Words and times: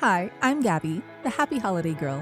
Hi, 0.00 0.30
I'm 0.42 0.60
Gabby, 0.60 1.00
the 1.22 1.30
happy 1.30 1.58
holiday 1.58 1.94
girl. 1.94 2.20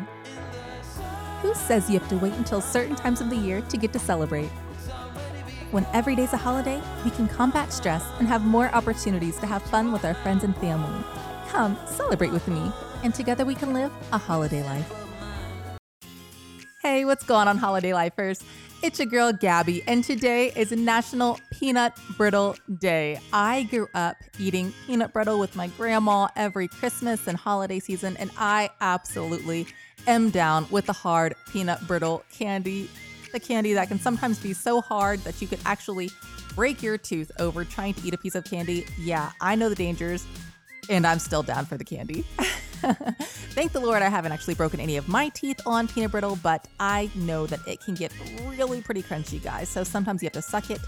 Who 1.42 1.52
says 1.54 1.90
you 1.90 1.98
have 1.98 2.08
to 2.08 2.16
wait 2.16 2.34
until 2.34 2.60
certain 2.60 2.94
times 2.94 3.20
of 3.20 3.30
the 3.30 3.36
year 3.36 3.62
to 3.62 3.76
get 3.76 3.92
to 3.94 3.98
celebrate? 3.98 4.46
When 5.72 5.84
every 5.92 6.14
day's 6.14 6.32
a 6.32 6.36
holiday, 6.36 6.80
we 7.04 7.10
can 7.10 7.26
combat 7.26 7.72
stress 7.72 8.04
and 8.20 8.28
have 8.28 8.44
more 8.44 8.72
opportunities 8.72 9.40
to 9.40 9.46
have 9.46 9.60
fun 9.64 9.90
with 9.90 10.04
our 10.04 10.14
friends 10.14 10.44
and 10.44 10.56
family. 10.58 11.04
Come 11.48 11.76
celebrate 11.86 12.30
with 12.30 12.46
me, 12.46 12.70
and 13.02 13.12
together 13.12 13.44
we 13.44 13.56
can 13.56 13.74
live 13.74 13.90
a 14.12 14.18
holiday 14.18 14.62
life. 14.62 15.03
Hey, 16.84 17.06
what's 17.06 17.24
going 17.24 17.48
on, 17.48 17.56
holiday 17.56 17.94
lifers? 17.94 18.42
It's 18.82 18.98
your 18.98 19.06
girl 19.06 19.32
Gabby, 19.32 19.82
and 19.86 20.04
today 20.04 20.52
is 20.54 20.70
National 20.70 21.40
Peanut 21.50 21.94
Brittle 22.18 22.56
Day. 22.78 23.18
I 23.32 23.62
grew 23.62 23.88
up 23.94 24.18
eating 24.38 24.70
peanut 24.86 25.14
brittle 25.14 25.38
with 25.38 25.56
my 25.56 25.68
grandma 25.68 26.28
every 26.36 26.68
Christmas 26.68 27.26
and 27.26 27.38
holiday 27.38 27.80
season, 27.80 28.18
and 28.18 28.30
I 28.36 28.68
absolutely 28.82 29.66
am 30.06 30.28
down 30.28 30.66
with 30.70 30.84
the 30.84 30.92
hard 30.92 31.34
peanut 31.50 31.80
brittle 31.86 32.22
candy. 32.30 32.90
The 33.32 33.40
candy 33.40 33.72
that 33.72 33.88
can 33.88 33.98
sometimes 33.98 34.38
be 34.38 34.52
so 34.52 34.82
hard 34.82 35.20
that 35.20 35.40
you 35.40 35.48
could 35.48 35.60
actually 35.64 36.10
break 36.54 36.82
your 36.82 36.98
tooth 36.98 37.32
over 37.40 37.64
trying 37.64 37.94
to 37.94 38.06
eat 38.06 38.12
a 38.12 38.18
piece 38.18 38.34
of 38.34 38.44
candy. 38.44 38.84
Yeah, 39.00 39.32
I 39.40 39.54
know 39.54 39.70
the 39.70 39.74
dangers, 39.74 40.26
and 40.90 41.06
I'm 41.06 41.18
still 41.18 41.42
down 41.42 41.64
for 41.64 41.78
the 41.78 41.84
candy. 41.84 42.26
Thank 43.54 43.72
the 43.72 43.80
Lord 43.80 44.02
I 44.02 44.08
haven't 44.08 44.32
actually 44.32 44.54
broken 44.54 44.80
any 44.80 44.96
of 44.96 45.08
my 45.08 45.28
teeth 45.30 45.60
on 45.66 45.88
peanut 45.88 46.10
brittle, 46.10 46.38
but 46.42 46.66
I 46.78 47.10
know 47.14 47.46
that 47.46 47.60
it 47.66 47.80
can 47.80 47.94
get 47.94 48.12
really 48.46 48.82
pretty 48.82 49.02
crunchy, 49.02 49.42
guys. 49.42 49.68
So 49.68 49.84
sometimes 49.84 50.22
you 50.22 50.26
have 50.26 50.34
to 50.34 50.42
suck 50.42 50.70
it 50.70 50.80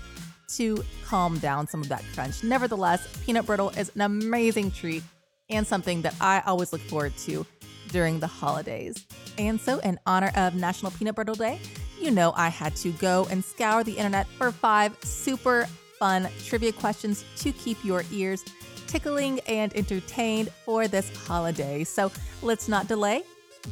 to 0.49 0.85
calm 1.07 1.39
down 1.39 1.67
some 1.67 1.81
of 1.81 1.89
that 1.89 2.05
crunch. 2.15 2.45
Nevertheless, 2.45 3.07
peanut 3.25 3.47
brittle 3.47 3.71
is 3.71 3.91
an 3.95 4.03
amazing 4.03 4.71
treat 4.71 5.03
and 5.49 5.67
something 5.67 6.03
that 6.03 6.15
I 6.21 6.43
always 6.47 6.73
look 6.73 6.83
forward 6.83 7.17
to 7.19 7.47
during 7.89 8.21
the 8.21 8.27
holidays. 8.27 9.07
And 9.39 9.61
so, 9.61 9.79
in 9.79 9.99
honor 10.07 10.33
of 10.37 10.55
National 10.55 10.91
Peanut 10.93 11.15
Brittle 11.15 11.35
Day, 11.35 11.59
you 12.01 12.10
know 12.10 12.33
I 12.37 12.49
had 12.49 12.77
to 12.77 12.91
go 12.93 13.27
and 13.31 13.45
scour 13.45 13.85
the 13.85 13.93
internet 13.93 14.27
for 14.27 14.53
five 14.53 14.97
super 15.03 15.66
fun 15.99 16.29
trivia 16.45 16.73
questions 16.73 17.25
to 17.37 17.53
keep 17.53 17.83
your 17.85 18.05
ears 18.13 18.45
tickling 18.87 19.40
and 19.48 19.74
entertained 19.76 20.51
for 20.65 20.88
this 20.88 21.15
holiday. 21.26 21.84
So 21.84 22.10
let's 22.42 22.68
not 22.68 22.88
delay. 22.88 23.23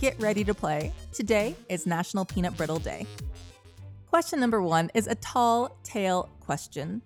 Get 0.01 0.21
ready 0.21 0.45
to 0.45 0.55
play. 0.55 0.93
Today 1.13 1.55
is 1.69 1.87
National 1.87 2.25
Peanut 2.25 2.57
Brittle 2.57 2.79
Day. 2.79 3.07
Question 4.07 4.41
number 4.41 4.63
one 4.63 4.91
is 4.95 5.07
a 5.07 5.15
tall 5.17 5.77
tale 5.83 6.29
question. 6.41 7.03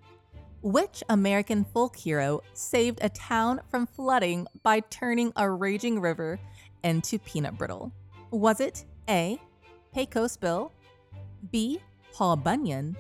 Which 0.63 1.03
American 1.09 1.65
folk 1.65 1.97
hero 1.97 2.43
saved 2.53 2.99
a 3.03 3.09
town 3.09 3.61
from 3.71 3.87
flooding 3.87 4.47
by 4.63 4.81
turning 4.81 5.33
a 5.37 5.49
raging 5.51 6.01
river 6.01 6.39
into 6.83 7.19
peanut 7.19 7.57
brittle? 7.57 7.93
Was 8.31 8.61
it 8.61 8.85
A. 9.09 9.39
Pecos 9.95 10.37
Bill, 10.37 10.73
B. 11.51 11.81
Paul 12.13 12.37
Bunyan, 12.37 12.97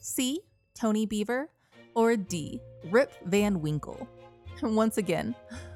C. 0.00 0.40
Tony 0.74 1.06
Beaver, 1.06 1.48
or 1.94 2.16
D. 2.16 2.60
Rip 2.90 3.12
Van 3.24 3.60
Winkle? 3.60 4.08
Once 4.62 4.98
again, 4.98 5.34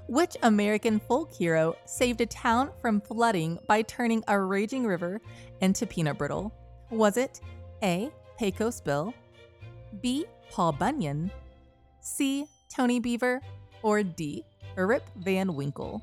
which 0.09 0.37
American 0.43 0.99
folk 0.99 1.33
hero 1.33 1.77
saved 1.85 2.21
a 2.21 2.27
town 2.27 2.71
from 2.81 3.01
flooding 3.01 3.59
by 3.69 3.83
turning 3.83 4.25
a 4.29 4.39
raging 4.39 4.87
river 4.87 5.21
into 5.61 5.87
peanut 5.87 6.19
brittle? 6.19 6.53
Was 6.91 7.17
it 7.17 7.41
A. 7.83 8.11
Pecos 8.39 8.81
Bill, 8.81 9.15
B. 10.01 10.25
Paul 10.51 10.73
Bunyan, 10.73 11.31
C. 12.01 12.45
Tony 12.75 12.99
Beaver, 12.99 13.41
or 13.83 14.03
D. 14.03 14.45
Rip 14.77 15.09
Van 15.17 15.55
Winkle? 15.55 16.03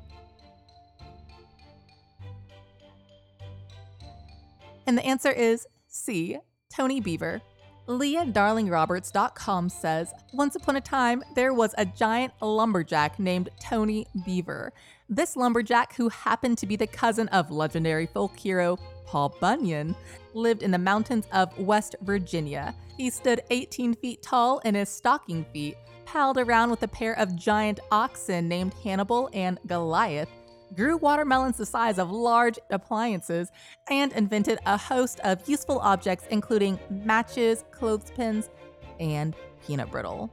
And 4.86 4.96
the 4.96 5.04
answer 5.04 5.30
is 5.30 5.66
C. 5.88 6.38
Tony 6.72 7.00
Beaver. 7.00 7.42
LeahDarlingRoberts.com 7.88 9.68
says 9.68 10.12
Once 10.32 10.54
upon 10.54 10.76
a 10.76 10.80
time, 10.80 11.22
there 11.34 11.52
was 11.52 11.74
a 11.78 11.84
giant 11.84 12.32
lumberjack 12.40 13.18
named 13.18 13.48
Tony 13.60 14.06
Beaver. 14.24 14.72
This 15.08 15.36
lumberjack, 15.36 15.94
who 15.94 16.08
happened 16.08 16.58
to 16.58 16.66
be 16.66 16.76
the 16.76 16.86
cousin 16.86 17.28
of 17.28 17.50
legendary 17.50 18.06
folk 18.06 18.38
hero 18.38 18.78
Paul 19.06 19.34
Bunyan, 19.40 19.96
lived 20.34 20.62
in 20.62 20.70
the 20.70 20.78
mountains 20.78 21.26
of 21.32 21.56
West 21.58 21.96
Virginia. 22.02 22.74
He 22.96 23.10
stood 23.10 23.40
18 23.50 23.94
feet 23.94 24.22
tall 24.22 24.58
in 24.60 24.76
his 24.76 24.88
stocking 24.88 25.44
feet, 25.52 25.76
palled 26.04 26.38
around 26.38 26.70
with 26.70 26.82
a 26.82 26.88
pair 26.88 27.18
of 27.18 27.34
giant 27.34 27.80
oxen 27.90 28.46
named 28.46 28.74
Hannibal 28.84 29.30
and 29.32 29.58
Goliath, 29.66 30.28
grew 30.74 30.96
watermelons 30.96 31.56
the 31.56 31.66
size 31.66 31.98
of 31.98 32.10
large 32.10 32.58
appliances, 32.70 33.50
and 33.88 34.12
invented 34.12 34.58
a 34.66 34.76
host 34.76 35.20
of 35.20 35.46
useful 35.48 35.78
objects, 35.80 36.26
including 36.30 36.78
matches, 36.90 37.64
clothespins, 37.70 38.50
and 38.98 39.34
peanut 39.66 39.90
brittle. 39.90 40.30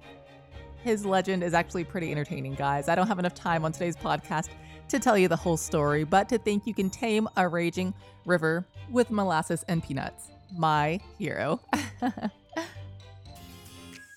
His 0.84 1.06
legend 1.06 1.44
is 1.44 1.54
actually 1.54 1.84
pretty 1.84 2.12
entertaining, 2.12 2.56
guys. 2.56 2.88
I 2.88 2.96
don't 2.96 3.08
have 3.08 3.20
enough 3.20 3.36
time 3.36 3.66
on 3.66 3.72
today's 3.72 3.98
podcast 3.98 4.50
to 4.90 5.00
tell 5.00 5.18
you 5.18 5.28
the 5.28 5.36
whole 5.36 5.58
story, 5.58 6.04
but 6.04 6.30
to 6.30 6.38
think 6.38 6.66
you 6.66 6.74
can 6.74 6.90
tame 6.90 7.28
a 7.36 7.48
raging 7.48 7.94
river 8.26 8.66
with 8.90 9.12
molasses 9.12 9.66
and 9.68 9.84
peanuts. 9.84 10.30
My 10.56 11.00
hero. 11.18 11.60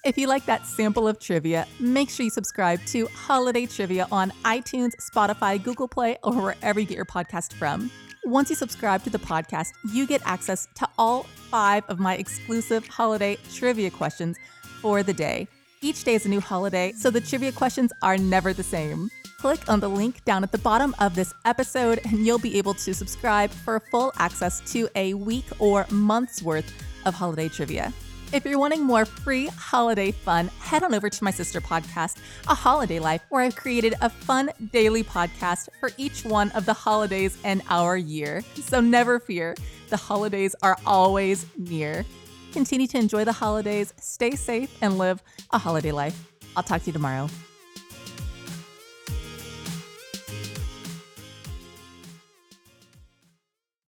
If 0.03 0.17
you 0.17 0.29
like 0.29 0.47
that 0.47 0.67
sample 0.67 1.07
of 1.07 1.19
trivia, 1.19 1.67
make 1.79 2.09
sure 2.09 2.25
you 2.25 2.31
subscribe 2.31 2.83
to 2.87 3.07
Holiday 3.09 3.67
Trivia 3.67 4.07
on 4.11 4.31
iTunes, 4.47 4.93
Spotify, 4.97 5.63
Google 5.63 5.89
Play, 5.89 6.17
or 6.23 6.33
wherever 6.33 6.81
you 6.81 6.87
get 6.87 6.97
your 6.97 7.05
podcast 7.05 7.53
from. 7.53 7.91
Once 8.25 8.49
you 8.49 8.57
subscribe 8.57 9.05
to 9.05 9.11
the 9.11 9.19
podcast, 9.19 9.73
you 9.93 10.07
get 10.07 10.23
access 10.25 10.69
to 10.77 10.89
all 10.97 11.25
five 11.25 11.85
of 11.89 11.99
my 11.99 12.17
exclusive 12.17 12.87
holiday 12.87 13.37
trivia 13.53 13.91
questions 13.91 14.39
for 14.81 15.03
the 15.03 15.13
day. 15.13 15.47
Each 15.83 16.03
day 16.03 16.15
is 16.15 16.25
a 16.25 16.31
new 16.31 16.41
holiday, 16.41 16.93
so 16.93 17.11
the 17.11 17.21
trivia 17.21 17.53
questions 17.53 17.93
are 18.01 18.17
never 18.17 18.55
the 18.55 18.63
same. 18.63 19.11
Click 19.39 19.69
on 19.69 19.81
the 19.81 19.89
link 19.89 20.25
down 20.25 20.43
at 20.43 20.51
the 20.51 20.59
bottom 20.59 20.95
of 20.99 21.15
this 21.15 21.35
episode, 21.45 22.01
and 22.07 22.25
you'll 22.25 22.39
be 22.39 22.57
able 22.57 22.73
to 22.73 22.95
subscribe 22.95 23.51
for 23.51 23.81
full 23.91 24.15
access 24.17 24.63
to 24.73 24.89
a 24.97 25.13
week 25.13 25.45
or 25.59 25.87
month's 25.91 26.43
worth 26.43 26.73
of 27.05 27.13
holiday 27.13 27.51
trivia. 27.51 27.93
If 28.33 28.45
you're 28.45 28.61
wanting 28.61 28.85
more 28.85 29.05
free 29.05 29.49
holiday 29.49 30.13
fun, 30.13 30.49
head 30.61 30.85
on 30.85 30.95
over 30.95 31.11
to 31.11 31.25
my 31.25 31.33
sister 31.33 31.61
podcast, 31.61 32.19
A 32.47 32.55
Holiday 32.55 33.01
Life, 33.01 33.23
where 33.29 33.43
I've 33.43 33.57
created 33.57 33.95
a 34.01 34.09
fun 34.09 34.53
daily 34.71 35.03
podcast 35.03 35.69
for 35.81 35.91
each 35.97 36.25
one 36.25 36.53
of 36.53 36.65
the 36.65 36.73
holidays 36.73 37.37
in 37.43 37.61
our 37.69 37.97
year. 37.97 38.45
So 38.55 38.81
never 38.81 39.19
fear, 39.19 39.57
the 39.89 39.97
holidays 39.97 40.55
are 40.63 40.77
always 40.87 41.45
near. 41.59 42.07
Continue 42.53 42.87
to 42.89 42.99
enjoy 42.99 43.25
the 43.25 43.33
holidays, 43.33 43.93
stay 44.01 44.37
safe, 44.37 44.77
and 44.81 44.97
live 44.97 45.21
a 45.51 45.59
holiday 45.59 45.91
life. 45.91 46.33
I'll 46.55 46.63
talk 46.63 46.83
to 46.83 46.87
you 46.87 46.93
tomorrow. 46.93 47.29